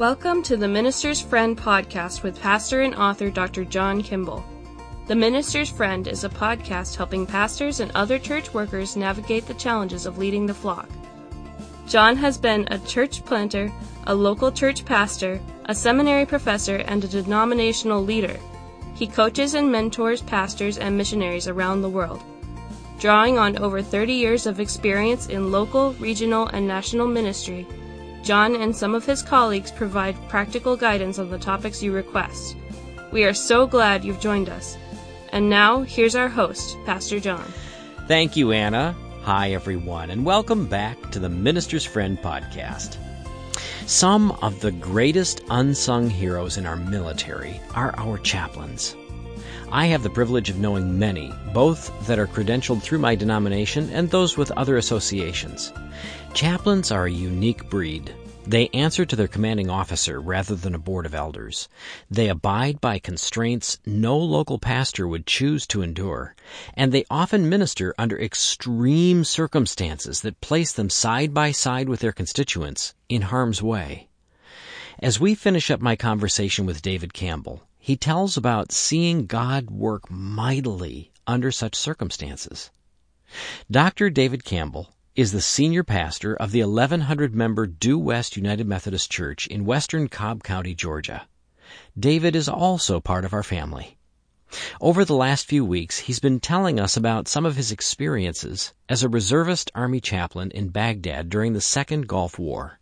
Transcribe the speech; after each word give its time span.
Welcome 0.00 0.42
to 0.44 0.56
the 0.56 0.66
Minister's 0.66 1.20
Friend 1.20 1.54
podcast 1.54 2.22
with 2.22 2.40
pastor 2.40 2.80
and 2.80 2.94
author 2.94 3.28
Dr. 3.28 3.66
John 3.66 4.02
Kimball. 4.02 4.42
The 5.08 5.14
Minister's 5.14 5.68
Friend 5.68 6.08
is 6.08 6.24
a 6.24 6.30
podcast 6.30 6.96
helping 6.96 7.26
pastors 7.26 7.80
and 7.80 7.92
other 7.94 8.18
church 8.18 8.54
workers 8.54 8.96
navigate 8.96 9.46
the 9.46 9.52
challenges 9.52 10.06
of 10.06 10.16
leading 10.16 10.46
the 10.46 10.54
flock. 10.54 10.88
John 11.86 12.16
has 12.16 12.38
been 12.38 12.66
a 12.70 12.78
church 12.78 13.22
planter, 13.26 13.70
a 14.06 14.14
local 14.14 14.50
church 14.50 14.86
pastor, 14.86 15.38
a 15.66 15.74
seminary 15.74 16.24
professor, 16.24 16.76
and 16.76 17.04
a 17.04 17.06
denominational 17.06 18.02
leader. 18.02 18.40
He 18.94 19.06
coaches 19.06 19.52
and 19.52 19.70
mentors 19.70 20.22
pastors 20.22 20.78
and 20.78 20.96
missionaries 20.96 21.46
around 21.46 21.82
the 21.82 21.90
world. 21.90 22.22
Drawing 22.98 23.36
on 23.36 23.58
over 23.58 23.82
30 23.82 24.14
years 24.14 24.46
of 24.46 24.60
experience 24.60 25.26
in 25.26 25.52
local, 25.52 25.92
regional, 26.00 26.46
and 26.46 26.66
national 26.66 27.06
ministry, 27.06 27.66
John 28.22 28.54
and 28.54 28.76
some 28.76 28.94
of 28.94 29.06
his 29.06 29.22
colleagues 29.22 29.70
provide 29.70 30.16
practical 30.28 30.76
guidance 30.76 31.18
on 31.18 31.30
the 31.30 31.38
topics 31.38 31.82
you 31.82 31.92
request. 31.92 32.56
We 33.12 33.24
are 33.24 33.34
so 33.34 33.66
glad 33.66 34.04
you've 34.04 34.20
joined 34.20 34.48
us. 34.48 34.76
And 35.32 35.48
now, 35.48 35.82
here's 35.82 36.14
our 36.14 36.28
host, 36.28 36.76
Pastor 36.84 37.18
John. 37.18 37.44
Thank 38.06 38.36
you, 38.36 38.52
Anna. 38.52 38.94
Hi, 39.22 39.52
everyone, 39.52 40.10
and 40.10 40.24
welcome 40.24 40.66
back 40.66 41.10
to 41.12 41.18
the 41.18 41.28
Minister's 41.28 41.84
Friend 41.84 42.18
podcast. 42.18 42.96
Some 43.86 44.32
of 44.42 44.60
the 44.60 44.72
greatest 44.72 45.42
unsung 45.50 46.10
heroes 46.10 46.56
in 46.56 46.66
our 46.66 46.76
military 46.76 47.60
are 47.74 47.94
our 47.96 48.18
chaplains. 48.18 48.96
I 49.72 49.86
have 49.86 50.02
the 50.02 50.10
privilege 50.10 50.50
of 50.50 50.58
knowing 50.58 50.98
many, 50.98 51.32
both 51.54 51.92
that 52.08 52.18
are 52.18 52.26
credentialed 52.26 52.82
through 52.82 52.98
my 52.98 53.14
denomination 53.14 53.88
and 53.90 54.10
those 54.10 54.36
with 54.36 54.50
other 54.52 54.76
associations. 54.76 55.72
Chaplains 56.34 56.90
are 56.90 57.06
a 57.06 57.12
unique 57.12 57.70
breed. 57.70 58.12
They 58.44 58.68
answer 58.74 59.04
to 59.06 59.14
their 59.14 59.28
commanding 59.28 59.70
officer 59.70 60.20
rather 60.20 60.56
than 60.56 60.74
a 60.74 60.78
board 60.78 61.06
of 61.06 61.14
elders. 61.14 61.68
They 62.10 62.28
abide 62.28 62.80
by 62.80 62.98
constraints 62.98 63.78
no 63.86 64.18
local 64.18 64.58
pastor 64.58 65.06
would 65.06 65.24
choose 65.24 65.68
to 65.68 65.82
endure, 65.82 66.34
and 66.74 66.90
they 66.90 67.04
often 67.08 67.48
minister 67.48 67.94
under 67.96 68.18
extreme 68.18 69.22
circumstances 69.22 70.22
that 70.22 70.40
place 70.40 70.72
them 70.72 70.90
side 70.90 71.32
by 71.32 71.52
side 71.52 71.88
with 71.88 72.00
their 72.00 72.10
constituents 72.10 72.92
in 73.08 73.22
harm's 73.22 73.62
way. 73.62 74.09
As 75.02 75.18
we 75.18 75.34
finish 75.34 75.70
up 75.70 75.80
my 75.80 75.96
conversation 75.96 76.66
with 76.66 76.82
David 76.82 77.14
Campbell, 77.14 77.62
he 77.78 77.96
tells 77.96 78.36
about 78.36 78.70
seeing 78.70 79.24
God 79.24 79.70
work 79.70 80.10
mightily 80.10 81.10
under 81.26 81.50
such 81.50 81.74
circumstances. 81.74 82.70
Dr. 83.70 84.10
David 84.10 84.44
Campbell 84.44 84.92
is 85.16 85.32
the 85.32 85.40
senior 85.40 85.84
pastor 85.84 86.36
of 86.36 86.52
the 86.52 86.62
1100 86.62 87.34
member 87.34 87.66
Due 87.66 87.98
West 87.98 88.36
United 88.36 88.66
Methodist 88.66 89.10
Church 89.10 89.46
in 89.46 89.64
western 89.64 90.06
Cobb 90.06 90.42
County, 90.42 90.74
Georgia. 90.74 91.26
David 91.98 92.36
is 92.36 92.46
also 92.46 93.00
part 93.00 93.24
of 93.24 93.32
our 93.32 93.42
family. 93.42 93.96
Over 94.82 95.06
the 95.06 95.16
last 95.16 95.46
few 95.46 95.64
weeks, 95.64 96.00
he's 96.00 96.20
been 96.20 96.40
telling 96.40 96.78
us 96.78 96.94
about 96.94 97.26
some 97.26 97.46
of 97.46 97.56
his 97.56 97.72
experiences 97.72 98.74
as 98.86 99.02
a 99.02 99.08
reservist 99.08 99.70
army 99.74 100.02
chaplain 100.02 100.50
in 100.50 100.68
Baghdad 100.68 101.30
during 101.30 101.54
the 101.54 101.62
Second 101.62 102.06
Gulf 102.06 102.38
War. 102.38 102.80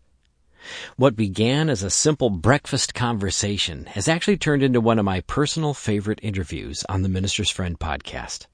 What 0.96 1.16
began 1.16 1.68
as 1.70 1.82
a 1.82 1.90
simple 1.90 2.30
breakfast 2.30 2.94
conversation 2.94 3.86
has 3.86 4.08
actually 4.08 4.36
turned 4.36 4.62
into 4.62 4.80
one 4.80 4.98
of 4.98 5.04
my 5.04 5.20
personal 5.22 5.74
favorite 5.74 6.20
interviews 6.22 6.84
on 6.88 7.02
the 7.02 7.08
Minister's 7.08 7.50
Friend 7.50 7.78
podcast. 7.78 8.46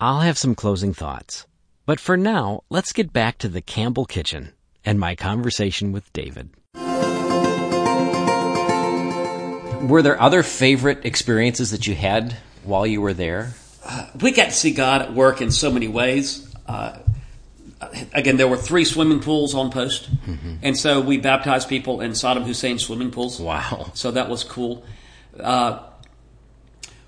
I'll 0.00 0.20
have 0.20 0.38
some 0.38 0.54
closing 0.54 0.94
thoughts. 0.94 1.46
But 1.86 2.00
for 2.00 2.16
now, 2.16 2.64
let's 2.68 2.92
get 2.92 3.12
back 3.12 3.38
to 3.38 3.48
the 3.48 3.62
Campbell 3.62 4.04
kitchen 4.04 4.52
and 4.84 5.00
my 5.00 5.14
conversation 5.14 5.92
with 5.92 6.12
David. 6.12 6.50
Were 9.88 10.02
there 10.02 10.20
other 10.20 10.42
favorite 10.42 11.06
experiences 11.06 11.70
that 11.70 11.86
you 11.86 11.94
had 11.94 12.36
while 12.64 12.86
you 12.86 13.00
were 13.00 13.14
there? 13.14 13.54
Uh, 13.82 14.06
we 14.20 14.32
got 14.32 14.46
to 14.46 14.52
see 14.52 14.72
God 14.72 15.00
at 15.00 15.14
work 15.14 15.40
in 15.40 15.50
so 15.50 15.70
many 15.70 15.88
ways. 15.88 16.54
Uh, 16.66 16.98
again, 18.12 18.36
there 18.36 18.48
were 18.48 18.56
three 18.56 18.84
swimming 18.84 19.20
pools 19.20 19.54
on 19.54 19.70
post, 19.70 20.10
mm-hmm. 20.10 20.56
and 20.62 20.76
so 20.76 21.00
we 21.00 21.18
baptized 21.18 21.68
people 21.68 22.00
in 22.00 22.12
Saddam 22.12 22.44
Hussein 22.44 22.78
swimming 22.78 23.10
pools. 23.10 23.40
Wow! 23.40 23.90
So 23.94 24.10
that 24.10 24.28
was 24.28 24.44
cool. 24.44 24.84
Uh, 25.38 25.80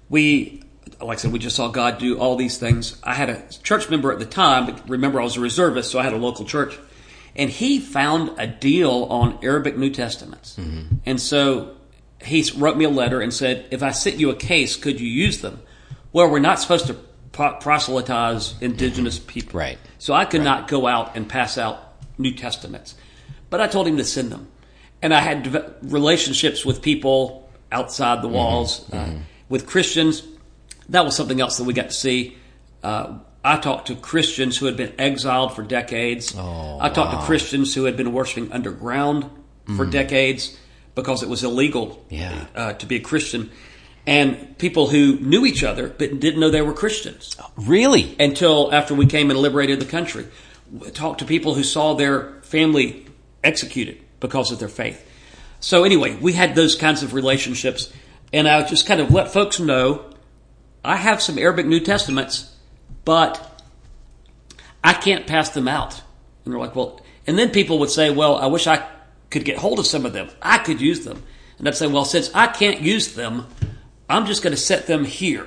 we 0.08 0.62
like 1.00 1.18
I 1.18 1.20
said, 1.20 1.32
we 1.32 1.38
just 1.38 1.56
saw 1.56 1.68
God 1.68 1.98
do 1.98 2.18
all 2.18 2.36
these 2.36 2.58
things. 2.58 3.00
I 3.02 3.14
had 3.14 3.30
a 3.30 3.42
church 3.62 3.88
member 3.88 4.12
at 4.12 4.18
the 4.18 4.26
time, 4.26 4.66
but 4.66 4.88
remember 4.88 5.20
I 5.20 5.24
was 5.24 5.36
a 5.36 5.40
reservist, 5.40 5.90
so 5.90 5.98
I 5.98 6.02
had 6.02 6.12
a 6.12 6.18
local 6.18 6.44
church. 6.44 6.78
And 7.36 7.48
he 7.48 7.78
found 7.78 8.38
a 8.38 8.46
deal 8.46 9.04
on 9.04 9.38
Arabic 9.42 9.76
New 9.76 9.90
Testaments. 9.90 10.56
Mm-hmm. 10.56 10.96
And 11.06 11.20
so 11.20 11.76
he 12.22 12.44
wrote 12.56 12.76
me 12.76 12.84
a 12.84 12.90
letter 12.90 13.20
and 13.20 13.32
said, 13.32 13.66
if 13.70 13.82
I 13.82 13.92
sent 13.92 14.16
you 14.16 14.30
a 14.30 14.34
case, 14.34 14.76
could 14.76 15.00
you 15.00 15.08
use 15.08 15.40
them? 15.40 15.62
Well, 16.12 16.28
we're 16.28 16.40
not 16.40 16.60
supposed 16.60 16.86
to 16.88 16.96
proselytize 17.32 18.60
indigenous 18.60 19.18
mm-hmm. 19.18 19.28
people. 19.28 19.60
Right. 19.60 19.78
So 19.98 20.14
I 20.14 20.24
could 20.24 20.40
right. 20.40 20.44
not 20.44 20.68
go 20.68 20.86
out 20.86 21.16
and 21.16 21.28
pass 21.28 21.58
out 21.58 21.96
New 22.18 22.34
Testaments. 22.34 22.94
But 23.48 23.60
I 23.60 23.66
told 23.66 23.86
him 23.86 23.96
to 23.96 24.04
send 24.04 24.30
them. 24.30 24.48
And 25.02 25.14
I 25.14 25.20
had 25.20 25.76
relationships 25.82 26.64
with 26.64 26.82
people 26.82 27.50
outside 27.72 28.22
the 28.22 28.28
mm-hmm. 28.28 28.36
walls, 28.36 28.84
mm-hmm. 28.88 29.16
Uh, 29.16 29.22
with 29.48 29.66
Christians 29.66 30.22
that 30.90 31.04
was 31.04 31.16
something 31.16 31.40
else 31.40 31.56
that 31.56 31.64
we 31.64 31.72
got 31.72 31.88
to 31.88 31.94
see. 31.94 32.36
Uh, 32.82 33.18
I 33.42 33.56
talked 33.56 33.86
to 33.86 33.94
Christians 33.94 34.58
who 34.58 34.66
had 34.66 34.76
been 34.76 34.92
exiled 34.98 35.54
for 35.54 35.62
decades. 35.62 36.34
Oh, 36.36 36.78
I 36.80 36.90
talked 36.90 37.14
wow. 37.14 37.20
to 37.20 37.26
Christians 37.26 37.74
who 37.74 37.84
had 37.84 37.96
been 37.96 38.12
worshiping 38.12 38.52
underground 38.52 39.24
for 39.64 39.86
mm. 39.86 39.90
decades 39.90 40.58
because 40.94 41.22
it 41.22 41.28
was 41.28 41.42
illegal 41.42 42.04
yeah. 42.10 42.46
uh, 42.54 42.72
to 42.74 42.86
be 42.86 42.96
a 42.96 43.00
Christian. 43.00 43.50
And 44.06 44.56
people 44.58 44.88
who 44.88 45.18
knew 45.18 45.44
each 45.44 45.62
other 45.62 45.88
but 45.88 46.20
didn't 46.20 46.40
know 46.40 46.50
they 46.50 46.62
were 46.62 46.72
Christians. 46.72 47.36
Really? 47.56 48.16
Until 48.18 48.72
after 48.72 48.94
we 48.94 49.06
came 49.06 49.30
and 49.30 49.38
liberated 49.38 49.80
the 49.80 49.86
country. 49.86 50.26
Talked 50.94 51.20
to 51.20 51.24
people 51.24 51.54
who 51.54 51.62
saw 51.62 51.94
their 51.94 52.40
family 52.42 53.06
executed 53.44 54.00
because 54.20 54.52
of 54.52 54.58
their 54.58 54.68
faith. 54.68 55.06
So 55.60 55.84
anyway, 55.84 56.16
we 56.16 56.32
had 56.32 56.54
those 56.54 56.74
kinds 56.74 57.02
of 57.02 57.12
relationships. 57.12 57.92
And 58.32 58.48
I 58.48 58.64
just 58.66 58.86
kind 58.86 59.00
of 59.00 59.10
let 59.10 59.32
folks 59.32 59.60
know 59.60 60.10
I 60.84 60.96
have 60.96 61.20
some 61.20 61.38
Arabic 61.38 61.66
New 61.66 61.80
Testaments, 61.80 62.54
but 63.04 63.62
I 64.82 64.94
can't 64.94 65.26
pass 65.26 65.50
them 65.50 65.68
out. 65.68 66.00
And 66.44 66.54
they're 66.54 66.60
like, 66.60 66.74
well, 66.74 67.00
and 67.26 67.38
then 67.38 67.50
people 67.50 67.78
would 67.80 67.90
say, 67.90 68.10
well, 68.10 68.36
I 68.36 68.46
wish 68.46 68.66
I 68.66 68.86
could 69.28 69.44
get 69.44 69.58
hold 69.58 69.78
of 69.78 69.86
some 69.86 70.06
of 70.06 70.12
them. 70.12 70.30
I 70.40 70.58
could 70.58 70.80
use 70.80 71.04
them. 71.04 71.22
And 71.58 71.68
I'd 71.68 71.76
say, 71.76 71.86
well, 71.86 72.06
since 72.06 72.30
I 72.34 72.46
can't 72.46 72.80
use 72.80 73.14
them, 73.14 73.46
I'm 74.10 74.26
just 74.26 74.42
going 74.42 74.54
to 74.54 74.60
set 74.60 74.86
them 74.86 75.04
here 75.04 75.46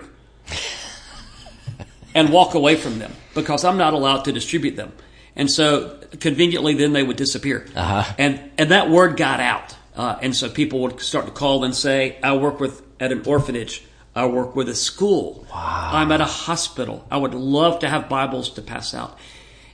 and 2.16 2.30
walk 2.30 2.54
away 2.54 2.76
from 2.76 3.00
them 3.00 3.12
because 3.36 3.64
I'm 3.64 3.78
not 3.78 3.94
allowed 3.94 4.26
to 4.26 4.32
distribute 4.32 4.76
them. 4.76 4.92
And 5.36 5.50
so 5.50 6.00
conveniently, 6.20 6.76
then 6.76 6.94
they 6.94 7.04
would 7.04 7.18
disappear. 7.18 7.68
Uh-huh. 7.76 8.14
And, 8.18 8.52
and 8.58 8.72
that 8.72 8.90
word 8.90 9.18
got 9.18 9.40
out. 9.40 9.76
Uh, 9.96 10.18
and 10.22 10.36
so 10.36 10.50
people 10.50 10.80
would 10.82 11.00
start 11.02 11.26
to 11.26 11.32
call 11.32 11.64
and 11.64 11.76
say, 11.76 12.18
I 12.24 12.36
work 12.38 12.60
with 12.60 12.82
at 13.00 13.12
an 13.12 13.24
orphanage 13.26 13.84
I 14.16 14.28
work 14.28 14.56
with 14.56 14.70
a 14.70 14.76
school. 14.76 15.46
Wow. 15.52 15.90
I'm 15.94 16.12
at 16.12 16.22
a 16.22 16.26
hospital. 16.26 17.06
I 17.10 17.18
would 17.18 17.34
love 17.34 17.80
to 17.80 17.90
have 17.90 18.10
Bibles 18.10 18.52
to 18.52 18.62
pass 18.62 18.94
out. 18.94 19.18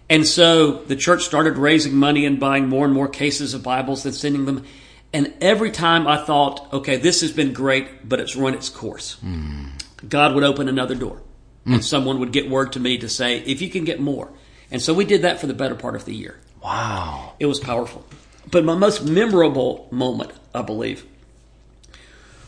And 0.10 0.26
so 0.26 0.72
the 0.72 0.96
church 0.96 1.24
started 1.24 1.58
raising 1.58 1.94
money 1.96 2.26
and 2.26 2.40
buying 2.40 2.68
more 2.68 2.86
and 2.86 2.94
more 2.94 3.08
cases 3.08 3.54
of 3.54 3.64
Bibles 3.64 4.06
and 4.06 4.16
sending 4.16 4.46
them. 4.46 4.66
And 5.12 5.34
every 5.42 5.72
time 5.72 6.08
I 6.08 6.24
thought, 6.24 6.72
okay, 6.72 6.98
this 6.98 7.22
has 7.22 7.32
been 7.32 7.54
great, 7.54 8.08
but 8.08 8.20
it's 8.20 8.36
run 8.36 8.54
its 8.54 8.70
course. 8.70 9.18
Mm. 9.26 9.72
God 10.08 10.36
would 10.36 10.44
open 10.44 10.70
another 10.70 10.96
door 10.96 11.22
mm. 11.66 11.74
and 11.74 11.86
someone 11.86 12.20
would 12.20 12.32
get 12.32 12.50
word 12.50 12.74
to 12.74 12.80
me 12.80 12.98
to 13.00 13.10
say, 13.10 13.40
if 13.40 13.62
you 13.62 13.70
can 13.70 13.86
get 13.86 14.00
more. 14.00 14.32
And 14.72 14.82
so 14.82 14.94
we 14.94 15.06
did 15.06 15.24
that 15.24 15.40
for 15.40 15.48
the 15.48 15.54
better 15.54 15.76
part 15.76 15.96
of 15.96 16.06
the 16.06 16.14
year. 16.14 16.40
Wow. 16.64 17.34
It 17.40 17.48
was 17.48 17.60
powerful. 17.60 18.06
But 18.52 18.66
my 18.66 18.76
most 18.76 19.04
memorable 19.04 19.88
moment, 19.92 20.32
I 20.54 20.62
believe, 20.62 21.06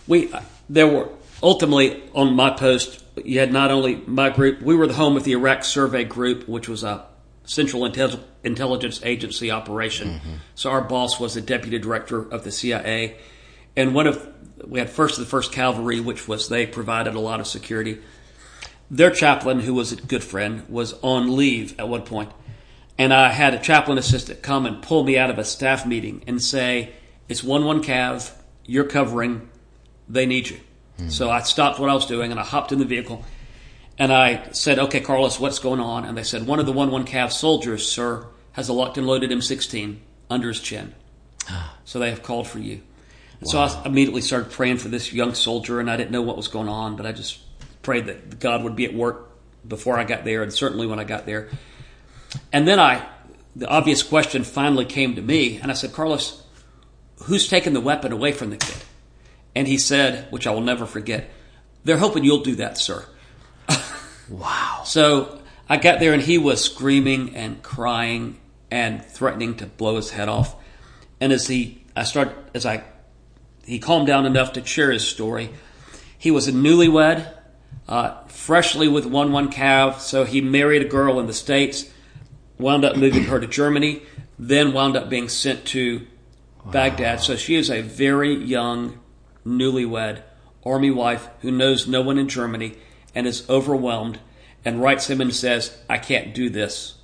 we, 0.07 0.31
there 0.69 0.87
were 0.87 1.09
ultimately, 1.41 2.03
on 2.13 2.35
my 2.35 2.51
post, 2.51 3.03
you 3.23 3.39
had 3.39 3.51
not 3.51 3.71
only 3.71 3.95
my 4.05 4.29
group, 4.29 4.61
we 4.61 4.75
were 4.75 4.87
the 4.87 4.93
home 4.93 5.17
of 5.17 5.23
the 5.23 5.33
Iraq 5.33 5.63
Survey 5.63 6.03
Group, 6.03 6.47
which 6.47 6.69
was 6.69 6.83
a 6.83 7.05
Central 7.51 7.81
Intel- 7.81 8.23
Intelligence 8.45 9.01
Agency 9.03 9.51
operation. 9.51 10.07
Mm-hmm. 10.07 10.33
So 10.55 10.69
our 10.69 10.79
boss 10.79 11.19
was 11.19 11.33
the 11.33 11.41
deputy 11.41 11.79
director 11.79 12.21
of 12.21 12.45
the 12.45 12.51
CIA. 12.51 13.17
And 13.75 13.93
one 13.93 14.07
of, 14.07 14.25
we 14.65 14.79
had 14.79 14.89
first 14.89 15.17
of 15.17 15.25
the 15.25 15.29
first 15.29 15.51
cavalry, 15.51 15.99
which 15.99 16.29
was 16.29 16.47
they 16.47 16.65
provided 16.65 17.13
a 17.13 17.19
lot 17.19 17.41
of 17.41 17.47
security. 17.47 17.99
Their 18.89 19.11
chaplain, 19.11 19.59
who 19.59 19.73
was 19.73 19.91
a 19.91 19.97
good 19.97 20.23
friend, 20.23 20.63
was 20.69 20.93
on 21.01 21.35
leave 21.35 21.77
at 21.77 21.89
one 21.89 22.03
point. 22.03 22.31
And 22.97 23.13
I 23.13 23.33
had 23.33 23.53
a 23.53 23.59
chaplain 23.59 23.97
assistant 23.97 24.41
come 24.41 24.65
and 24.65 24.81
pull 24.81 25.03
me 25.03 25.17
out 25.17 25.29
of 25.29 25.37
a 25.37 25.43
staff 25.43 25.85
meeting 25.85 26.23
and 26.27 26.41
say, 26.41 26.93
it's 27.27 27.43
1 27.43 27.65
1 27.65 27.83
Cav, 27.83 28.31
you're 28.65 28.85
covering, 28.85 29.49
they 30.07 30.25
need 30.25 30.49
you. 30.49 30.59
So 31.09 31.29
I 31.31 31.41
stopped 31.41 31.79
what 31.79 31.89
I 31.89 31.95
was 31.95 32.05
doing 32.05 32.31
and 32.31 32.39
I 32.39 32.43
hopped 32.43 32.71
in 32.71 32.79
the 32.79 32.85
vehicle 32.85 33.25
and 33.97 34.11
I 34.11 34.51
said, 34.51 34.79
okay, 34.79 34.99
Carlos, 34.99 35.39
what's 35.39 35.59
going 35.59 35.79
on? 35.79 36.05
And 36.05 36.17
they 36.17 36.23
said, 36.23 36.47
one 36.47 36.59
of 36.59 36.65
the 36.65 36.73
1-1 36.73 37.05
Cav 37.05 37.31
soldiers, 37.31 37.89
sir, 37.89 38.25
has 38.53 38.69
a 38.69 38.73
locked 38.73 38.97
and 38.97 39.07
loaded 39.07 39.31
M16 39.31 39.97
under 40.29 40.47
his 40.47 40.59
chin. 40.59 40.93
Ah. 41.49 41.77
So 41.85 41.99
they 41.99 42.09
have 42.09 42.23
called 42.23 42.47
for 42.47 42.59
you. 42.59 42.81
And 43.39 43.49
So 43.49 43.59
I 43.59 43.85
immediately 43.85 44.21
started 44.21 44.51
praying 44.51 44.77
for 44.77 44.87
this 44.87 45.11
young 45.11 45.33
soldier, 45.33 45.79
and 45.79 45.89
I 45.89 45.97
didn't 45.97 46.11
know 46.11 46.21
what 46.21 46.37
was 46.37 46.47
going 46.47 46.69
on, 46.69 46.95
but 46.95 47.05
I 47.05 47.11
just 47.11 47.39
prayed 47.81 48.05
that 48.05 48.39
God 48.39 48.63
would 48.63 48.75
be 48.75 48.85
at 48.85 48.93
work 48.93 49.29
before 49.67 49.97
I 49.97 50.03
got 50.03 50.25
there, 50.25 50.43
and 50.43 50.53
certainly 50.53 50.87
when 50.87 50.99
I 50.99 51.03
got 51.03 51.25
there. 51.25 51.49
And 52.53 52.67
then 52.67 52.79
I, 52.79 53.07
the 53.55 53.67
obvious 53.67 54.03
question 54.03 54.43
finally 54.43 54.85
came 54.85 55.15
to 55.15 55.21
me, 55.21 55.57
and 55.57 55.71
I 55.71 55.73
said, 55.73 55.91
Carlos, 55.91 56.43
who's 57.23 57.47
taken 57.47 57.73
the 57.73 57.81
weapon 57.81 58.11
away 58.11 58.31
from 58.31 58.49
the 58.49 58.57
kid? 58.57 58.77
And 59.55 59.67
he 59.67 59.77
said, 59.77 60.31
which 60.31 60.47
I 60.47 60.51
will 60.51 60.61
never 60.61 60.85
forget, 60.85 61.29
they're 61.83 61.97
hoping 61.97 62.23
you'll 62.23 62.43
do 62.43 62.55
that, 62.55 62.77
sir. 62.77 63.05
Wow. 64.29 64.81
So 64.85 65.41
I 65.67 65.77
got 65.77 65.99
there 65.99 66.13
and 66.13 66.21
he 66.21 66.37
was 66.37 66.63
screaming 66.63 67.35
and 67.35 67.61
crying 67.61 68.39
and 68.69 69.03
threatening 69.03 69.55
to 69.57 69.65
blow 69.65 69.95
his 69.97 70.11
head 70.11 70.29
off. 70.29 70.55
And 71.19 71.31
as 71.31 71.47
he, 71.47 71.83
I 71.95 72.03
started, 72.03 72.35
as 72.53 72.65
I, 72.65 72.83
he 73.65 73.79
calmed 73.79 74.07
down 74.07 74.25
enough 74.25 74.53
to 74.53 74.65
share 74.65 74.91
his 74.91 75.07
story. 75.07 75.49
He 76.17 76.31
was 76.31 76.47
a 76.47 76.51
newlywed, 76.51 77.31
uh, 77.87 78.23
freshly 78.27 78.87
with 78.87 79.05
one 79.05 79.31
one 79.31 79.51
Cav. 79.51 79.99
So 79.99 80.23
he 80.23 80.41
married 80.41 80.81
a 80.81 80.87
girl 80.89 81.19
in 81.19 81.27
the 81.27 81.33
states, 81.33 81.89
wound 82.57 82.85
up 82.85 82.95
moving 82.95 83.25
her 83.25 83.39
to 83.39 83.47
Germany, 83.47 84.03
then 84.39 84.73
wound 84.73 84.95
up 84.95 85.09
being 85.09 85.29
sent 85.29 85.65
to 85.65 86.05
Baghdad. 86.65 87.21
So 87.21 87.35
she 87.35 87.55
is 87.55 87.69
a 87.69 87.81
very 87.81 88.33
young, 88.35 88.99
newlywed 89.45 90.23
army 90.65 90.91
wife 90.91 91.27
who 91.41 91.51
knows 91.51 91.87
no 91.87 92.01
one 92.01 92.17
in 92.17 92.27
Germany 92.27 92.77
and 93.15 93.27
is 93.27 93.49
overwhelmed 93.49 94.19
and 94.63 94.81
writes 94.81 95.09
him 95.09 95.21
and 95.21 95.33
says, 95.33 95.75
I 95.89 95.97
can't 95.97 96.33
do 96.33 96.49
this. 96.49 96.95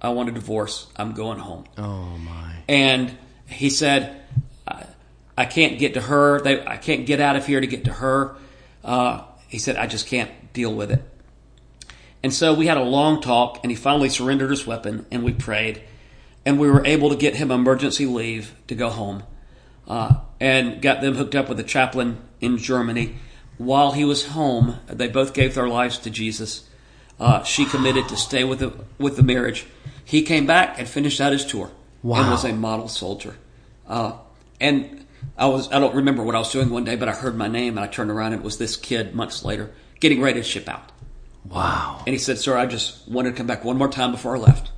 I 0.00 0.10
want 0.10 0.28
a 0.28 0.32
divorce. 0.32 0.86
I'm 0.96 1.12
going 1.12 1.38
home. 1.38 1.64
Oh 1.78 2.16
my. 2.18 2.56
And 2.68 3.16
he 3.48 3.70
said, 3.70 4.20
I, 4.66 4.84
I 5.36 5.44
can't 5.46 5.78
get 5.78 5.94
to 5.94 6.00
her. 6.00 6.40
They, 6.40 6.64
I 6.64 6.76
can't 6.76 7.06
get 7.06 7.20
out 7.20 7.36
of 7.36 7.46
here 7.46 7.60
to 7.60 7.66
get 7.66 7.84
to 7.84 7.92
her. 7.92 8.36
Uh, 8.84 9.22
he 9.48 9.58
said, 9.58 9.76
I 9.76 9.86
just 9.86 10.06
can't 10.06 10.30
deal 10.52 10.74
with 10.74 10.90
it. 10.90 11.02
And 12.22 12.34
so 12.34 12.54
we 12.54 12.66
had 12.66 12.76
a 12.76 12.82
long 12.82 13.20
talk, 13.20 13.60
and 13.62 13.70
he 13.70 13.76
finally 13.76 14.08
surrendered 14.08 14.50
his 14.50 14.66
weapon, 14.66 15.06
and 15.12 15.22
we 15.22 15.32
prayed, 15.32 15.82
and 16.44 16.58
we 16.58 16.68
were 16.68 16.84
able 16.84 17.10
to 17.10 17.16
get 17.16 17.36
him 17.36 17.52
emergency 17.52 18.06
leave 18.06 18.54
to 18.66 18.74
go 18.74 18.88
home, 18.88 19.22
uh, 19.86 20.16
and 20.40 20.82
got 20.82 21.02
them 21.02 21.14
hooked 21.14 21.36
up 21.36 21.48
with 21.48 21.60
a 21.60 21.62
chaplain 21.62 22.18
in 22.40 22.58
Germany. 22.58 23.16
While 23.58 23.92
he 23.92 24.04
was 24.04 24.26
home, 24.26 24.78
they 24.86 25.08
both 25.08 25.32
gave 25.32 25.54
their 25.54 25.68
lives 25.68 25.98
to 25.98 26.10
Jesus. 26.10 26.68
Uh, 27.18 27.42
she 27.44 27.64
committed 27.64 28.08
to 28.08 28.16
stay 28.16 28.44
with 28.44 28.58
the 28.58 28.72
with 28.98 29.16
the 29.16 29.22
marriage. 29.22 29.66
He 30.04 30.22
came 30.22 30.46
back 30.46 30.78
and 30.78 30.88
finished 30.88 31.20
out 31.20 31.32
his 31.32 31.44
tour, 31.44 31.70
wow. 32.02 32.20
and 32.20 32.30
was 32.30 32.44
a 32.44 32.52
model 32.52 32.88
soldier. 32.88 33.36
Uh, 33.88 34.12
and 34.60 35.06
I 35.38 35.46
was 35.46 35.72
I 35.72 35.80
don't 35.80 35.94
remember 35.94 36.22
what 36.22 36.34
I 36.34 36.38
was 36.38 36.52
doing 36.52 36.70
one 36.70 36.84
day, 36.84 36.96
but 36.96 37.08
I 37.08 37.12
heard 37.12 37.36
my 37.36 37.48
name, 37.48 37.78
and 37.78 37.84
I 37.84 37.86
turned 37.88 38.10
around, 38.10 38.34
and 38.34 38.42
it 38.42 38.44
was 38.44 38.58
this 38.58 38.76
kid 38.76 39.14
months 39.14 39.44
later, 39.44 39.72
getting 40.00 40.20
ready 40.20 40.40
to 40.40 40.44
ship 40.44 40.68
out. 40.68 40.92
Wow. 41.48 42.02
And 42.06 42.12
he 42.12 42.18
said, 42.18 42.38
Sir, 42.38 42.56
I 42.56 42.66
just 42.66 43.06
wanted 43.08 43.30
to 43.30 43.36
come 43.36 43.46
back 43.46 43.64
one 43.64 43.78
more 43.78 43.88
time 43.88 44.12
before 44.12 44.36
I 44.36 44.40
left 44.40 44.70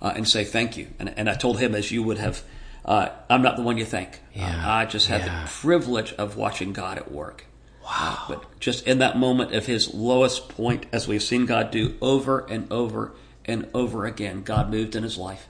uh, 0.00 0.12
and 0.14 0.28
say 0.28 0.44
thank 0.44 0.76
you. 0.76 0.88
And, 0.98 1.08
and 1.16 1.30
I 1.30 1.34
told 1.34 1.58
him, 1.58 1.74
as 1.74 1.90
you 1.90 2.02
would 2.02 2.18
have, 2.18 2.42
uh, 2.84 3.08
I'm 3.30 3.42
not 3.42 3.56
the 3.56 3.62
one 3.62 3.78
you 3.78 3.84
think. 3.84 4.20
Yeah, 4.34 4.66
Uh, 4.66 4.70
I 4.70 4.84
just 4.84 5.08
had 5.08 5.22
yeah. 5.22 5.44
the 5.44 5.50
privilege 5.50 6.12
of 6.14 6.36
watching 6.36 6.72
God 6.72 6.98
at 6.98 7.10
work. 7.10 7.46
Wow. 7.84 8.24
but 8.28 8.60
just 8.60 8.86
in 8.86 8.98
that 8.98 9.18
moment 9.18 9.54
of 9.54 9.66
his 9.66 9.92
lowest 9.92 10.48
point, 10.48 10.86
as 10.92 11.06
we've 11.06 11.22
seen 11.22 11.46
God 11.46 11.70
do 11.70 11.94
over 12.00 12.40
and 12.46 12.70
over 12.72 13.12
and 13.44 13.68
over 13.74 14.06
again, 14.06 14.42
God 14.42 14.70
moved 14.70 14.96
in 14.96 15.02
his 15.02 15.18
life. 15.18 15.48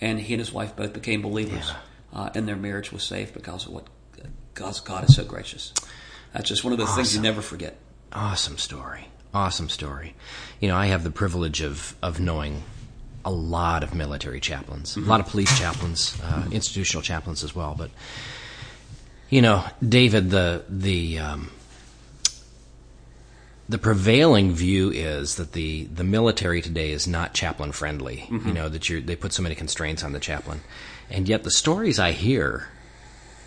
And 0.00 0.18
he 0.18 0.34
and 0.34 0.40
his 0.40 0.52
wife 0.52 0.74
both 0.74 0.92
became 0.92 1.22
believers. 1.22 1.70
Uh, 2.12 2.30
and 2.34 2.48
their 2.48 2.56
marriage 2.56 2.90
was 2.90 3.04
saved 3.04 3.34
because 3.34 3.66
of 3.66 3.72
what 3.72 3.86
God's 4.54 4.80
God 4.80 5.08
is 5.08 5.14
so 5.14 5.24
gracious. 5.24 5.72
That's 6.32 6.48
just 6.48 6.64
one 6.64 6.72
of 6.72 6.78
those 6.78 6.94
things 6.94 7.14
you 7.14 7.20
never 7.22 7.42
forget. 7.42 7.76
Awesome 8.12 8.58
story. 8.58 9.08
Awesome 9.32 9.68
story. 9.68 10.14
You 10.60 10.68
know, 10.68 10.76
I 10.76 10.86
have 10.86 11.04
the 11.04 11.10
privilege 11.10 11.60
of, 11.60 11.94
of 12.02 12.18
knowing 12.18 12.62
a 13.24 13.30
lot 13.30 13.84
of 13.84 13.94
military 13.94 14.40
chaplains, 14.40 14.96
a 14.96 15.00
lot 15.00 15.20
of 15.20 15.26
police 15.26 15.56
chaplains, 15.58 16.18
uh, 16.22 16.48
institutional 16.50 17.02
chaplains 17.02 17.44
as 17.44 17.54
well. 17.54 17.74
But 17.76 17.90
you 19.28 19.42
know, 19.42 19.64
David, 19.86 20.30
the 20.30 20.64
the 20.68 21.18
um, 21.18 21.50
the 23.70 23.78
prevailing 23.78 24.52
view 24.52 24.90
is 24.90 25.36
that 25.36 25.52
the 25.52 25.84
the 25.84 26.02
military 26.02 26.60
today 26.60 26.90
is 26.90 27.06
not 27.06 27.34
chaplain 27.34 27.70
friendly. 27.70 28.26
You 28.28 28.52
know 28.52 28.68
that 28.68 28.88
you 28.88 29.00
they 29.00 29.14
put 29.14 29.32
so 29.32 29.44
many 29.44 29.54
constraints 29.54 30.02
on 30.02 30.12
the 30.12 30.18
chaplain, 30.18 30.62
and 31.08 31.28
yet 31.28 31.44
the 31.44 31.52
stories 31.52 32.00
I 32.00 32.10
hear, 32.10 32.68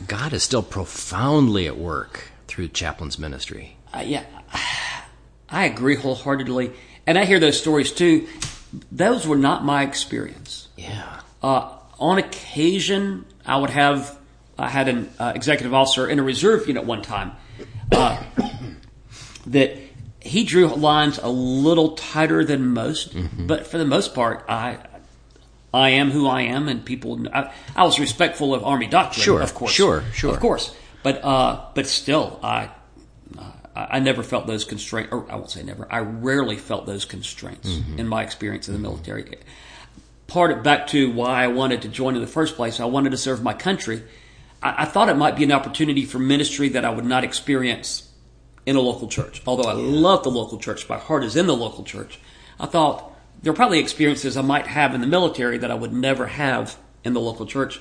God 0.08 0.32
is 0.32 0.42
still 0.42 0.64
profoundly 0.64 1.68
at 1.68 1.78
work 1.78 2.32
through 2.48 2.70
chaplain's 2.70 3.20
ministry. 3.20 3.76
Uh, 3.94 4.04
yeah, 4.06 4.24
I 5.50 5.66
agree 5.66 5.96
wholeheartedly, 5.96 6.72
and 7.06 7.18
I 7.18 7.26
hear 7.26 7.40
those 7.40 7.60
stories 7.60 7.92
too. 7.92 8.26
Those 8.94 9.28
were 9.28 9.38
not 9.38 9.66
my 9.66 9.84
experience. 9.84 10.70
Yeah. 10.78 11.20
Uh, 11.42 11.74
on 12.00 12.18
occasion, 12.18 13.26
I 13.46 13.58
would 13.58 13.72
have 13.72 14.18
I 14.58 14.70
had 14.70 14.88
an 14.88 15.10
uh, 15.20 15.34
executive 15.36 15.74
officer 15.74 16.08
in 16.08 16.18
a 16.18 16.24
reserve 16.24 16.66
unit 16.66 16.86
one 16.86 17.02
time 17.02 17.34
uh, 17.92 18.24
that 19.48 19.78
he 20.34 20.44
drew 20.44 20.68
lines 20.68 21.20
a 21.22 21.30
little 21.30 21.90
tighter 21.92 22.44
than 22.44 22.68
most, 22.68 23.16
but 23.48 23.68
for 23.68 23.78
the 23.78 23.86
most 23.86 24.14
part, 24.14 24.44
I. 24.50 24.80
I 25.76 25.90
am 25.90 26.12
who 26.12 26.28
I 26.28 26.42
am, 26.42 26.68
and 26.70 26.86
people. 26.86 27.28
I, 27.34 27.52
I 27.76 27.84
was 27.84 28.00
respectful 28.00 28.54
of 28.54 28.64
Army 28.64 28.86
doctrine, 28.86 29.24
Sure, 29.24 29.42
of 29.42 29.56
course, 29.56 29.72
sure, 29.72 30.04
sure. 30.14 30.32
of 30.32 30.40
course. 30.40 30.76
But 31.02 31.24
uh, 31.24 31.62
but 31.74 31.88
still, 31.88 32.40
I 32.44 32.70
I 33.76 34.00
never 34.00 34.22
felt 34.22 34.46
those 34.46 34.66
constraints, 34.66 35.12
or 35.12 35.26
I 35.32 35.36
won't 35.36 35.50
say 35.50 35.64
never. 35.64 35.88
I 35.90 36.00
rarely 36.00 36.58
felt 36.58 36.86
those 36.86 37.06
constraints 37.06 37.68
in 37.98 38.08
my 38.08 38.22
experience 38.22 38.68
in 38.68 38.76
the 38.76 38.80
military. 38.80 39.40
Part 40.28 40.52
of 40.52 40.62
back 40.62 40.86
to 40.88 41.12
why 41.12 41.44
I 41.44 41.48
wanted 41.48 41.82
to 41.82 41.88
join 41.88 42.14
in 42.16 42.22
the 42.22 42.28
first 42.28 42.56
place. 42.56 42.80
I 42.80 42.86
wanted 42.86 43.10
to 43.10 43.18
serve 43.18 43.42
my 43.42 43.54
country. 43.56 44.04
I, 44.62 44.84
I 44.84 44.86
thought 44.86 45.10
it 45.10 45.18
might 45.18 45.36
be 45.36 45.44
an 45.44 45.52
opportunity 45.52 46.06
for 46.06 46.20
ministry 46.20 46.70
that 46.70 46.86
I 46.86 46.92
would 46.92 47.06
not 47.06 47.24
experience 47.24 48.08
in 48.66 48.76
a 48.76 48.80
local 48.82 49.08
church. 49.08 49.42
Although 49.46 49.70
I 49.70 49.74
love 49.74 50.24
the 50.24 50.32
local 50.32 50.58
church, 50.58 50.88
my 50.90 50.98
heart 50.98 51.24
is 51.24 51.36
in 51.36 51.48
the 51.48 51.56
local 51.56 51.84
church. 51.84 52.20
I 52.60 52.66
thought 52.66 53.12
there 53.42 53.52
are 53.52 53.56
probably 53.56 53.80
experiences 53.80 54.38
I 54.38 54.42
might 54.42 54.68
have 54.68 54.94
in 54.96 55.02
the 55.02 55.08
military 55.08 55.58
that 55.58 55.72
I 55.72 55.76
would 55.76 55.92
never 55.94 56.28
have 56.28 56.78
in 57.04 57.14
the 57.14 57.20
local 57.20 57.46
church. 57.46 57.80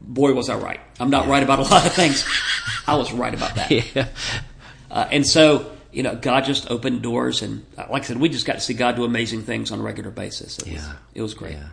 Boy, 0.00 0.32
was 0.32 0.48
I 0.48 0.56
right. 0.56 0.80
I'm 1.00 1.10
not 1.10 1.26
right 1.26 1.42
about 1.42 1.58
a 1.58 1.62
lot 1.62 1.84
of 1.86 1.92
things. 1.92 2.24
I 2.86 2.96
was 2.96 3.12
right 3.12 3.34
about 3.34 3.54
that. 3.56 3.70
Yeah. 3.70 4.08
Uh, 4.90 5.06
and 5.10 5.26
so, 5.26 5.70
you 5.92 6.02
know, 6.02 6.14
God 6.14 6.44
just 6.44 6.70
opened 6.70 7.02
doors, 7.02 7.42
and 7.42 7.66
uh, 7.76 7.86
like 7.90 8.04
I 8.04 8.06
said, 8.06 8.18
we 8.18 8.28
just 8.30 8.46
got 8.46 8.54
to 8.54 8.60
see 8.60 8.72
God 8.74 8.96
do 8.96 9.04
amazing 9.04 9.42
things 9.42 9.70
on 9.72 9.80
a 9.80 9.82
regular 9.82 10.10
basis. 10.10 10.58
It 10.60 10.72
was, 10.72 10.82
Yeah. 10.82 10.92
it 11.14 11.20
was 11.22 11.34
great. 11.34 11.56
Yeah. 11.56 11.68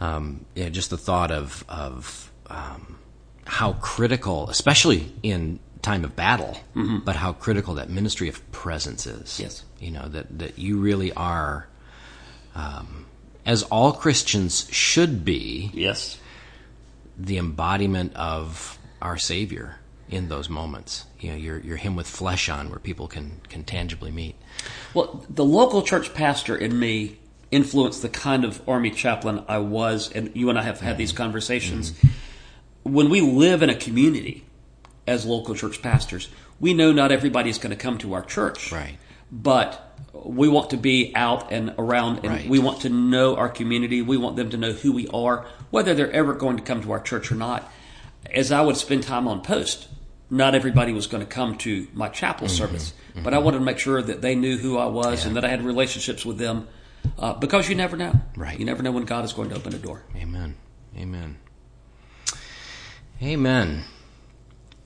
Um, 0.00 0.44
yeah, 0.54 0.68
just 0.70 0.90
the 0.90 0.96
thought 0.96 1.30
of 1.30 1.64
of 1.68 2.30
um, 2.46 2.98
how 3.46 3.74
critical, 3.74 4.48
especially 4.48 5.12
in 5.22 5.60
time 5.84 6.04
of 6.04 6.16
battle, 6.16 6.56
but 7.04 7.14
how 7.16 7.32
critical 7.32 7.74
that 7.74 7.88
ministry 7.90 8.28
of 8.28 8.50
presence 8.52 9.06
is. 9.06 9.28
Mm-hmm. 9.30 9.42
Yes. 9.42 9.64
You 9.78 9.90
know 9.92 10.08
that 10.08 10.38
that 10.38 10.58
you 10.58 10.78
really 10.78 11.12
are, 11.12 11.68
um, 12.54 13.06
as 13.46 13.62
all 13.64 13.92
Christians 13.92 14.66
should 14.70 15.24
be, 15.24 15.70
Yes. 15.74 16.18
the 17.18 17.38
embodiment 17.38 18.14
of 18.16 18.78
our 19.00 19.16
Savior 19.18 19.76
in 20.08 20.28
those 20.28 20.48
moments. 20.48 21.04
You 21.20 21.30
know, 21.30 21.36
you're 21.36 21.60
you're 21.60 21.76
Him 21.76 21.96
with 21.96 22.08
flesh 22.08 22.48
on, 22.48 22.70
where 22.70 22.78
people 22.78 23.06
can 23.06 23.40
can 23.48 23.62
tangibly 23.64 24.10
meet. 24.10 24.34
Well, 24.94 25.24
the 25.28 25.44
local 25.44 25.82
church 25.82 26.14
pastor 26.14 26.56
in 26.56 26.78
me 26.78 27.18
influenced 27.50 28.02
the 28.02 28.08
kind 28.08 28.44
of 28.44 28.66
army 28.68 28.90
chaplain 28.90 29.44
I 29.48 29.58
was, 29.58 30.10
and 30.10 30.34
you 30.34 30.48
and 30.50 30.58
I 30.58 30.62
have 30.62 30.80
had 30.80 30.96
these 30.98 31.12
conversations. 31.12 31.92
When 32.82 33.08
we 33.10 33.20
live 33.20 33.62
in 33.62 33.70
a 33.70 33.74
community 33.76 34.44
as 35.06 35.24
local 35.26 35.54
church 35.54 35.82
pastors, 35.82 36.28
we 36.60 36.74
know 36.74 36.92
not 36.92 37.12
everybody 37.12 37.50
is 37.50 37.58
going 37.58 37.70
to 37.70 37.76
come 37.76 37.98
to 37.98 38.14
our 38.14 38.22
church. 38.22 38.72
Right. 38.72 38.96
But 39.32 39.80
we 40.12 40.48
want 40.48 40.70
to 40.70 40.76
be 40.76 41.12
out 41.14 41.50
and 41.52 41.74
around, 41.78 42.18
and 42.18 42.28
Right. 42.28 42.48
we 42.48 42.58
want 42.58 42.82
to 42.82 42.88
know 42.88 43.36
our 43.36 43.48
community. 43.48 44.00
We 44.02 44.16
want 44.16 44.36
them 44.36 44.50
to 44.50 44.56
know 44.56 44.72
who 44.72 44.92
we 44.92 45.08
are, 45.08 45.46
whether 45.70 45.92
they're 45.94 46.12
ever 46.12 46.34
going 46.34 46.56
to 46.56 46.62
come 46.62 46.82
to 46.82 46.92
our 46.92 47.00
church 47.00 47.32
or 47.32 47.34
not. 47.34 47.70
As 48.32 48.52
I 48.52 48.60
would 48.62 48.76
spend 48.76 49.02
time 49.02 49.26
on 49.28 49.42
post, 49.42 49.88
not 50.30 50.54
everybody 50.54 50.92
was 50.92 51.06
going 51.06 51.22
to 51.22 51.28
come 51.28 51.56
to 51.58 51.88
my 51.92 52.08
chapel 52.08 52.46
Mm-hmm. 52.46 52.56
service, 52.56 52.92
but 53.22 53.34
I 53.34 53.38
wanted 53.38 53.58
to 53.58 53.64
make 53.64 53.78
sure 53.78 54.00
that 54.00 54.22
they 54.22 54.34
knew 54.34 54.56
who 54.56 54.78
I 54.78 54.86
was 54.86 55.26
and 55.26 55.36
that 55.36 55.44
I 55.44 55.48
had 55.48 55.64
relationships 55.64 56.24
with 56.24 56.38
them, 56.38 56.66
uh, 57.18 57.34
because 57.34 57.68
you 57.68 57.74
never 57.74 57.96
know. 57.96 58.12
Right. 58.36 58.58
You 58.58 58.64
never 58.64 58.82
know 58.82 58.92
when 58.92 59.04
God 59.04 59.24
is 59.24 59.32
going 59.32 59.50
to 59.50 59.56
open 59.56 59.74
a 59.74 59.78
door. 59.78 60.02
Amen. 60.16 60.54
Amen. 60.96 61.36
Amen. 63.22 63.84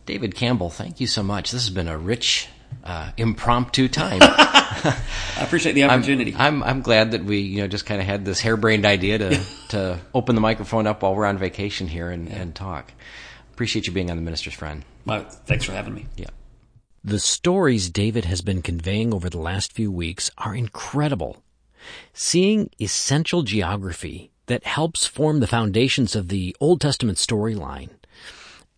David 0.09 0.35
Campbell, 0.35 0.71
thank 0.71 1.01
you 1.01 1.07
so 1.07 1.23
much. 1.23 1.51
This 1.51 1.67
has 1.67 1.71
been 1.71 1.87
a 1.87 1.99
rich 1.99 2.49
uh, 2.83 3.11
impromptu 3.19 3.89
time. 3.89 4.21
I 4.23 4.97
appreciate 5.37 5.75
the 5.75 5.85
opportunity. 5.85 6.35
I'm, 6.35 6.63
I'm, 6.63 6.63
I'm 6.63 6.81
glad 6.81 7.11
that 7.11 7.25
we 7.25 7.41
you 7.41 7.61
know 7.61 7.69
just 7.69 7.85
kind 7.85 8.01
of 8.01 8.07
had 8.07 8.25
this 8.25 8.41
harebrained 8.41 8.87
idea 8.87 9.19
to 9.19 9.45
to 9.69 9.99
open 10.15 10.35
the 10.35 10.41
microphone 10.41 10.87
up 10.87 11.03
while 11.03 11.15
we're 11.15 11.27
on 11.27 11.37
vacation 11.37 11.89
here 11.89 12.09
and, 12.09 12.29
and 12.29 12.55
talk. 12.55 12.91
Appreciate 13.53 13.87
you 13.87 13.93
being 13.93 14.11
on 14.11 14.17
the 14.17 14.23
minister's 14.23 14.55
friend. 14.55 14.83
Well, 15.05 15.25
thanks 15.45 15.67
for 15.67 15.73
having 15.73 15.93
me. 15.93 16.07
Yeah. 16.17 16.31
The 17.05 17.21
stories 17.21 17.91
David 17.91 18.25
has 18.25 18.41
been 18.41 18.63
conveying 18.63 19.13
over 19.13 19.29
the 19.29 19.37
last 19.37 19.75
few 19.75 19.93
weeks 19.93 20.31
are 20.39 20.55
incredible. 20.55 21.43
Seeing 22.15 22.71
essential 22.81 23.43
geography 23.43 24.31
that 24.47 24.65
helps 24.65 25.05
form 25.05 25.41
the 25.41 25.47
foundations 25.47 26.17
of 26.17 26.29
the 26.29 26.57
Old 26.61 26.81
Testament 26.81 27.19
storyline, 27.19 27.91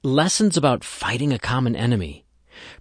lessons 0.02 0.57
about 0.57 0.83
fighting 0.83 1.30
a 1.30 1.38
common 1.38 1.76
enemy, 1.76 2.25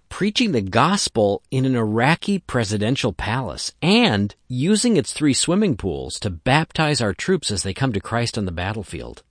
preaching 0.08 0.52
the 0.52 0.62
gospel 0.62 1.42
in 1.50 1.66
an 1.66 1.76
Iraqi 1.76 2.38
presidential 2.38 3.12
palace, 3.12 3.72
and 3.82 4.34
using 4.48 4.96
its 4.96 5.12
three 5.12 5.34
swimming 5.34 5.76
pools 5.76 6.18
to 6.20 6.30
baptize 6.30 7.02
our 7.02 7.12
troops 7.12 7.50
as 7.50 7.62
they 7.62 7.74
come 7.74 7.92
to 7.92 8.00
Christ 8.00 8.38
on 8.38 8.46
the 8.46 8.52
battlefield. 8.52 9.22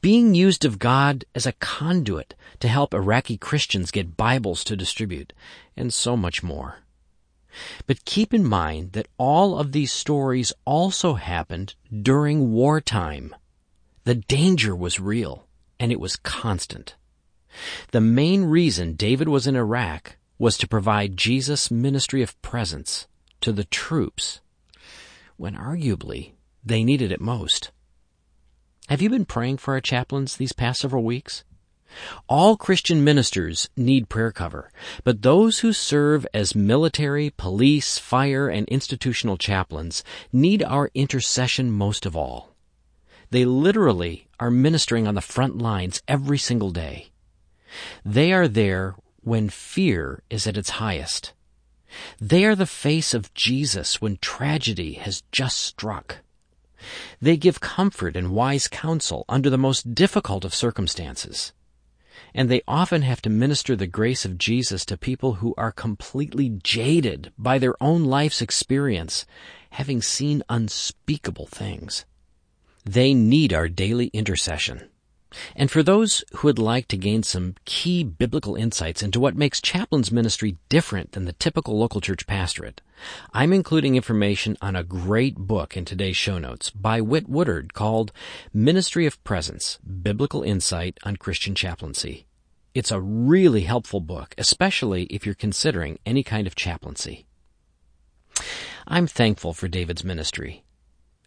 Being 0.00 0.36
used 0.36 0.64
of 0.64 0.78
God 0.78 1.24
as 1.34 1.44
a 1.44 1.52
conduit 1.52 2.36
to 2.60 2.68
help 2.68 2.94
Iraqi 2.94 3.36
Christians 3.36 3.90
get 3.90 4.16
Bibles 4.16 4.62
to 4.64 4.76
distribute, 4.76 5.32
and 5.76 5.92
so 5.92 6.16
much 6.16 6.44
more. 6.44 6.78
But 7.88 8.04
keep 8.04 8.32
in 8.32 8.44
mind 8.44 8.92
that 8.92 9.08
all 9.18 9.58
of 9.58 9.72
these 9.72 9.92
stories 9.92 10.52
also 10.64 11.14
happened 11.14 11.74
during 11.90 12.52
wartime. 12.52 13.34
The 14.04 14.14
danger 14.14 14.74
was 14.74 15.00
real, 15.00 15.46
and 15.82 15.90
it 15.90 15.98
was 15.98 16.14
constant. 16.14 16.94
The 17.90 18.00
main 18.00 18.44
reason 18.44 18.94
David 18.94 19.28
was 19.28 19.48
in 19.48 19.56
Iraq 19.56 20.16
was 20.38 20.56
to 20.58 20.68
provide 20.68 21.16
Jesus' 21.16 21.72
ministry 21.72 22.22
of 22.22 22.40
presence 22.40 23.08
to 23.40 23.50
the 23.50 23.64
troops 23.64 24.40
when 25.36 25.56
arguably 25.56 26.34
they 26.64 26.84
needed 26.84 27.10
it 27.10 27.20
most. 27.20 27.72
Have 28.88 29.02
you 29.02 29.10
been 29.10 29.24
praying 29.24 29.56
for 29.56 29.74
our 29.74 29.80
chaplains 29.80 30.36
these 30.36 30.52
past 30.52 30.80
several 30.80 31.02
weeks? 31.02 31.42
All 32.28 32.56
Christian 32.56 33.02
ministers 33.02 33.68
need 33.76 34.08
prayer 34.08 34.30
cover, 34.30 34.70
but 35.02 35.22
those 35.22 35.58
who 35.58 35.72
serve 35.72 36.24
as 36.32 36.54
military, 36.54 37.30
police, 37.30 37.98
fire, 37.98 38.48
and 38.48 38.68
institutional 38.68 39.36
chaplains 39.36 40.04
need 40.32 40.62
our 40.62 40.92
intercession 40.94 41.72
most 41.72 42.06
of 42.06 42.16
all. 42.16 42.51
They 43.32 43.46
literally 43.46 44.28
are 44.38 44.50
ministering 44.50 45.06
on 45.06 45.14
the 45.14 45.22
front 45.22 45.56
lines 45.56 46.02
every 46.06 46.36
single 46.36 46.70
day. 46.70 47.12
They 48.04 48.30
are 48.30 48.46
there 48.46 48.94
when 49.22 49.48
fear 49.48 50.22
is 50.28 50.46
at 50.46 50.58
its 50.58 50.76
highest. 50.84 51.32
They 52.20 52.44
are 52.44 52.54
the 52.54 52.66
face 52.66 53.14
of 53.14 53.32
Jesus 53.32 54.02
when 54.02 54.18
tragedy 54.18 54.92
has 55.04 55.22
just 55.32 55.56
struck. 55.56 56.18
They 57.22 57.38
give 57.38 57.58
comfort 57.58 58.16
and 58.16 58.32
wise 58.32 58.68
counsel 58.68 59.24
under 59.30 59.48
the 59.48 59.56
most 59.56 59.94
difficult 59.94 60.44
of 60.44 60.54
circumstances. 60.54 61.54
And 62.34 62.50
they 62.50 62.60
often 62.68 63.00
have 63.00 63.22
to 63.22 63.30
minister 63.30 63.74
the 63.74 63.86
grace 63.86 64.26
of 64.26 64.36
Jesus 64.36 64.84
to 64.84 64.98
people 64.98 65.36
who 65.36 65.54
are 65.56 65.72
completely 65.72 66.50
jaded 66.62 67.32
by 67.38 67.56
their 67.58 67.82
own 67.82 68.04
life's 68.04 68.42
experience, 68.42 69.24
having 69.70 70.02
seen 70.02 70.42
unspeakable 70.50 71.46
things. 71.46 72.04
They 72.84 73.14
need 73.14 73.52
our 73.52 73.68
daily 73.68 74.06
intercession. 74.08 74.88
And 75.56 75.70
for 75.70 75.82
those 75.82 76.24
who 76.34 76.48
would 76.48 76.58
like 76.58 76.88
to 76.88 76.96
gain 76.96 77.22
some 77.22 77.54
key 77.64 78.04
biblical 78.04 78.54
insights 78.54 79.02
into 79.02 79.20
what 79.20 79.36
makes 79.36 79.60
chaplain's 79.60 80.12
ministry 80.12 80.58
different 80.68 81.12
than 81.12 81.24
the 81.24 81.32
typical 81.32 81.78
local 81.78 82.00
church 82.00 82.26
pastorate, 82.26 82.80
I'm 83.32 83.52
including 83.52 83.96
information 83.96 84.56
on 84.60 84.76
a 84.76 84.84
great 84.84 85.36
book 85.36 85.76
in 85.76 85.84
today's 85.84 86.16
show 86.16 86.38
notes 86.38 86.70
by 86.70 87.00
Whit 87.00 87.28
Woodard 87.28 87.74
called 87.74 88.12
Ministry 88.52 89.06
of 89.06 89.22
Presence, 89.24 89.78
Biblical 89.78 90.42
Insight 90.42 90.98
on 91.02 91.16
Christian 91.16 91.54
Chaplaincy. 91.54 92.26
It's 92.74 92.90
a 92.90 93.00
really 93.00 93.62
helpful 93.62 94.00
book, 94.00 94.34
especially 94.38 95.04
if 95.04 95.26
you're 95.26 95.34
considering 95.34 95.98
any 96.06 96.22
kind 96.22 96.46
of 96.46 96.54
chaplaincy. 96.54 97.26
I'm 98.86 99.06
thankful 99.06 99.52
for 99.52 99.68
David's 99.68 100.04
ministry. 100.04 100.64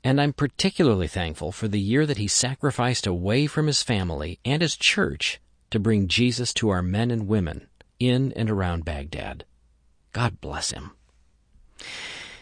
And 0.06 0.22
I'm 0.22 0.34
particularly 0.34 1.08
thankful 1.08 1.52
for 1.52 1.68
the 1.68 1.80
year 1.80 2.06
that 2.06 2.20
he 2.20 2.28
sacrificed 2.28 3.08
away 3.08 3.48
from 3.48 3.66
his 3.66 3.82
family 3.82 4.40
and 4.46 4.62
his 4.62 4.76
church 4.76 5.42
to 5.72 5.80
bring 5.80 6.08
Jesus 6.08 6.54
to 6.54 6.70
our 6.70 6.84
men 6.84 7.10
and 7.10 7.28
women 7.28 7.68
in 8.00 8.32
and 8.34 8.52
around 8.52 8.86
Baghdad. 8.86 9.46
God 10.14 10.40
bless 10.42 10.70
him. 10.70 10.92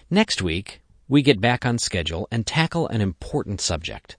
Next 0.10 0.42
week, 0.42 0.82
we 1.08 1.22
get 1.22 1.40
back 1.40 1.66
on 1.66 1.78
schedule 1.78 2.28
and 2.30 2.46
tackle 2.46 2.90
an 2.90 3.00
important 3.00 3.62
subject. 3.62 4.18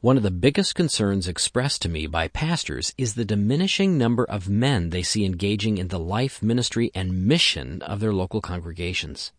One 0.00 0.16
of 0.16 0.22
the 0.22 0.30
biggest 0.30 0.76
concerns 0.76 1.26
expressed 1.26 1.82
to 1.82 1.88
me 1.88 2.06
by 2.06 2.28
pastors 2.28 2.94
is 2.96 3.14
the 3.14 3.24
diminishing 3.24 3.98
number 3.98 4.22
of 4.26 4.48
men 4.48 4.90
they 4.90 5.02
see 5.02 5.24
engaging 5.24 5.78
in 5.78 5.88
the 5.88 5.98
life, 5.98 6.40
ministry, 6.40 6.92
and 6.94 7.26
mission 7.26 7.82
of 7.82 7.98
their 7.98 8.12
local 8.12 8.40
congregations. 8.40 9.32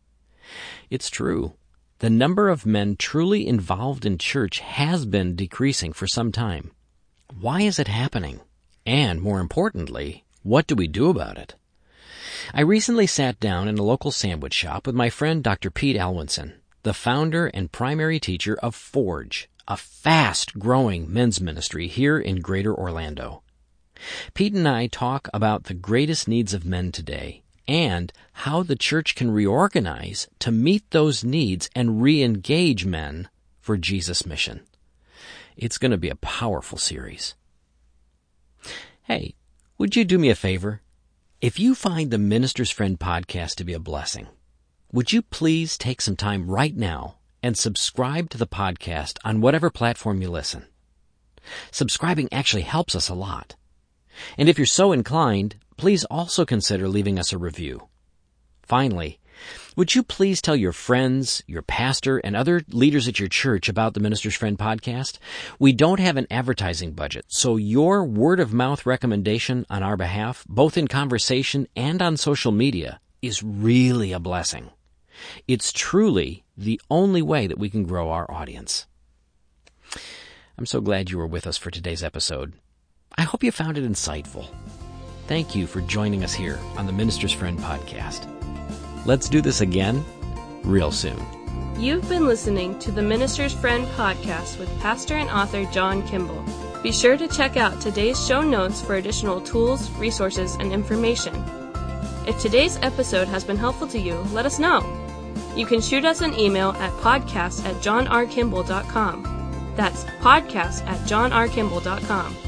It's 0.89 1.09
true. 1.09 1.53
The 1.99 2.09
number 2.11 2.49
of 2.49 2.63
men 2.63 2.95
truly 2.95 3.47
involved 3.47 4.05
in 4.05 4.19
church 4.19 4.59
has 4.59 5.07
been 5.07 5.35
decreasing 5.35 5.93
for 5.93 6.05
some 6.05 6.31
time. 6.31 6.71
Why 7.39 7.61
is 7.61 7.79
it 7.79 7.87
happening? 7.87 8.41
And 8.85 9.19
more 9.19 9.39
importantly, 9.39 10.23
what 10.43 10.67
do 10.67 10.75
we 10.75 10.87
do 10.87 11.09
about 11.09 11.39
it? 11.39 11.55
I 12.53 12.61
recently 12.61 13.07
sat 13.07 13.39
down 13.39 13.67
in 13.67 13.79
a 13.79 13.83
local 13.83 14.11
sandwich 14.11 14.53
shop 14.53 14.85
with 14.85 14.93
my 14.93 15.09
friend 15.09 15.43
Dr. 15.43 15.71
Pete 15.71 15.97
Alwinson, 15.97 16.53
the 16.83 16.93
founder 16.93 17.47
and 17.47 17.71
primary 17.71 18.19
teacher 18.19 18.55
of 18.61 18.75
Forge, 18.75 19.49
a 19.67 19.75
fast 19.75 20.59
growing 20.59 21.11
men's 21.11 21.41
ministry 21.41 21.87
here 21.87 22.19
in 22.19 22.41
Greater 22.41 22.75
Orlando. 22.75 23.41
Pete 24.35 24.53
and 24.53 24.67
I 24.67 24.85
talk 24.85 25.29
about 25.33 25.63
the 25.63 25.73
greatest 25.73 26.27
needs 26.27 26.53
of 26.53 26.63
men 26.63 26.91
today 26.91 27.41
and 27.67 28.13
how 28.33 28.63
the 28.63 28.75
church 28.75 29.15
can 29.15 29.31
reorganize 29.31 30.27
to 30.39 30.51
meet 30.51 30.89
those 30.91 31.23
needs 31.23 31.69
and 31.75 32.01
re-engage 32.01 32.85
men 32.85 33.29
for 33.59 33.77
Jesus' 33.77 34.25
mission. 34.25 34.61
It's 35.55 35.77
going 35.77 35.91
to 35.91 35.97
be 35.97 36.09
a 36.09 36.15
powerful 36.15 36.77
series. 36.77 37.35
Hey, 39.03 39.35
would 39.77 39.95
you 39.95 40.05
do 40.05 40.17
me 40.17 40.29
a 40.29 40.35
favor? 40.35 40.81
If 41.41 41.59
you 41.59 41.75
find 41.75 42.09
the 42.09 42.17
Minister's 42.17 42.71
Friend 42.71 42.99
podcast 42.99 43.55
to 43.55 43.63
be 43.63 43.73
a 43.73 43.79
blessing, 43.79 44.27
would 44.91 45.11
you 45.11 45.21
please 45.21 45.77
take 45.77 46.01
some 46.01 46.15
time 46.15 46.49
right 46.49 46.75
now 46.75 47.17
and 47.43 47.57
subscribe 47.57 48.29
to 48.31 48.37
the 48.37 48.47
podcast 48.47 49.17
on 49.23 49.41
whatever 49.41 49.69
platform 49.69 50.21
you 50.21 50.29
listen? 50.29 50.65
Subscribing 51.71 52.29
actually 52.31 52.63
helps 52.63 52.95
us 52.95 53.09
a 53.09 53.13
lot. 53.13 53.55
And 54.37 54.49
if 54.49 54.57
you're 54.57 54.65
so 54.65 54.91
inclined, 54.91 55.57
please 55.77 56.03
also 56.05 56.45
consider 56.45 56.87
leaving 56.87 57.17
us 57.17 57.31
a 57.31 57.37
review. 57.37 57.87
Finally, 58.63 59.19
would 59.75 59.93
you 59.93 60.03
please 60.03 60.41
tell 60.41 60.55
your 60.55 60.73
friends, 60.73 61.43
your 61.47 61.61
pastor, 61.61 62.17
and 62.17 62.35
other 62.35 62.63
leaders 62.69 63.07
at 63.07 63.19
your 63.19 63.29
church 63.29 63.69
about 63.69 63.93
the 63.93 63.99
Minister's 63.99 64.35
Friend 64.35 64.57
podcast? 64.57 65.19
We 65.59 65.71
don't 65.71 65.99
have 65.99 66.17
an 66.17 66.27
advertising 66.31 66.93
budget, 66.93 67.25
so 67.27 67.55
your 67.55 68.03
word 68.03 68.39
of 68.39 68.51
mouth 68.51 68.85
recommendation 68.85 69.65
on 69.69 69.83
our 69.83 69.95
behalf, 69.95 70.43
both 70.49 70.77
in 70.77 70.87
conversation 70.87 71.67
and 71.75 72.01
on 72.01 72.17
social 72.17 72.51
media, 72.51 72.99
is 73.21 73.43
really 73.43 74.11
a 74.11 74.19
blessing. 74.19 74.71
It's 75.47 75.71
truly 75.71 76.43
the 76.57 76.81
only 76.89 77.21
way 77.21 77.47
that 77.47 77.59
we 77.59 77.69
can 77.69 77.83
grow 77.83 78.09
our 78.09 78.29
audience. 78.31 78.87
I'm 80.57 80.65
so 80.65 80.81
glad 80.81 81.11
you 81.11 81.17
were 81.17 81.27
with 81.27 81.45
us 81.45 81.57
for 81.57 81.69
today's 81.69 82.03
episode. 82.03 82.53
I 83.15 83.23
hope 83.23 83.43
you 83.43 83.51
found 83.51 83.77
it 83.77 83.89
insightful. 83.89 84.47
Thank 85.27 85.55
you 85.55 85.67
for 85.67 85.81
joining 85.81 86.23
us 86.23 86.33
here 86.33 86.57
on 86.77 86.85
the 86.85 86.93
Minister's 86.93 87.33
Friend 87.33 87.59
podcast. 87.59 88.25
Let's 89.05 89.27
do 89.27 89.41
this 89.41 89.59
again 89.59 90.05
real 90.63 90.91
soon. 90.91 91.19
You've 91.77 92.07
been 92.07 92.25
listening 92.25 92.79
to 92.79 92.91
the 92.91 93.01
Minister's 93.01 93.53
Friend 93.53 93.85
podcast 93.89 94.57
with 94.57 94.79
pastor 94.79 95.15
and 95.15 95.29
author 95.29 95.65
John 95.65 96.07
Kimball. 96.07 96.43
Be 96.81 96.93
sure 96.93 97.17
to 97.17 97.27
check 97.27 97.57
out 97.57 97.81
today's 97.81 98.25
show 98.25 98.41
notes 98.41 98.81
for 98.81 98.95
additional 98.95 99.41
tools, 99.41 99.91
resources, 99.91 100.55
and 100.55 100.71
information. 100.71 101.35
If 102.25 102.39
today's 102.39 102.77
episode 102.81 103.27
has 103.27 103.43
been 103.43 103.57
helpful 103.57 103.87
to 103.89 103.99
you, 103.99 104.15
let 104.31 104.45
us 104.45 104.59
know. 104.59 104.79
You 105.57 105.65
can 105.65 105.81
shoot 105.81 106.05
us 106.05 106.21
an 106.21 106.39
email 106.39 106.69
at 106.71 106.93
podcast 106.93 107.65
at 107.65 107.75
johnrkimball.com. 107.83 109.73
That's 109.75 110.05
podcast 110.21 110.87
at 110.87 110.99
johnrkimball.com. 111.01 112.46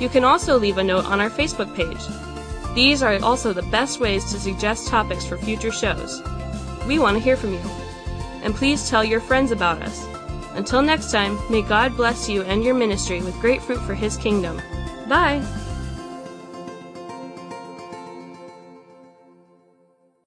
You 0.00 0.08
can 0.08 0.24
also 0.24 0.58
leave 0.58 0.78
a 0.78 0.84
note 0.84 1.04
on 1.04 1.20
our 1.20 1.30
Facebook 1.30 1.74
page. 1.76 2.74
These 2.74 3.02
are 3.02 3.22
also 3.22 3.52
the 3.52 3.62
best 3.62 4.00
ways 4.00 4.24
to 4.32 4.40
suggest 4.40 4.88
topics 4.88 5.26
for 5.26 5.36
future 5.36 5.70
shows. 5.70 6.22
We 6.86 6.98
want 6.98 7.16
to 7.16 7.22
hear 7.22 7.36
from 7.36 7.52
you. 7.52 7.60
And 8.42 8.54
please 8.54 8.88
tell 8.88 9.04
your 9.04 9.20
friends 9.20 9.50
about 9.50 9.82
us. 9.82 10.06
Until 10.54 10.82
next 10.82 11.12
time, 11.12 11.38
may 11.50 11.62
God 11.62 11.96
bless 11.96 12.28
you 12.28 12.42
and 12.42 12.64
your 12.64 12.74
ministry 12.74 13.20
with 13.20 13.38
great 13.40 13.62
fruit 13.62 13.80
for 13.80 13.94
His 13.94 14.16
kingdom. 14.16 14.60
Bye! 15.08 15.44